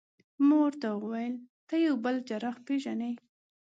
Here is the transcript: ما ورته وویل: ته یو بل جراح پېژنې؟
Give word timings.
ما 0.45 0.55
ورته 0.65 0.87
وویل: 0.93 1.35
ته 1.67 1.75
یو 1.85 1.95
بل 2.05 2.15
جراح 2.29 2.55
پېژنې؟ 2.65 3.11